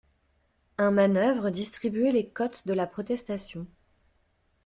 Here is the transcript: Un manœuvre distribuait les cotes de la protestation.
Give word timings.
Un 0.79 0.89
manœuvre 0.89 1.51
distribuait 1.51 2.11
les 2.11 2.27
cotes 2.27 2.65
de 2.65 2.73
la 2.73 2.87
protestation. 2.87 3.67